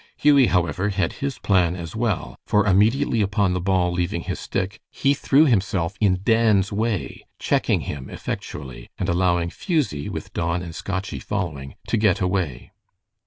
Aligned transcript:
Hughie, 0.17 0.47
however, 0.47 0.89
had 0.89 1.13
his 1.21 1.37
plan 1.37 1.75
as 1.75 1.95
well, 1.95 2.35
for 2.47 2.65
immediately 2.65 3.21
upon 3.21 3.53
the 3.53 3.61
ball 3.61 3.91
leaving 3.91 4.21
his 4.21 4.39
stick, 4.39 4.79
he 4.89 5.13
threw 5.13 5.45
himself 5.45 5.93
in 6.01 6.21
Dan's 6.23 6.71
way, 6.73 7.23
checking 7.37 7.81
him 7.81 8.09
effectually, 8.09 8.89
and 8.97 9.07
allowing 9.09 9.51
Fusie, 9.51 10.09
with 10.09 10.33
Don 10.33 10.63
and 10.63 10.73
Scotchie 10.73 11.19
following, 11.21 11.75
to 11.85 11.97
get 11.97 12.19
away. 12.19 12.71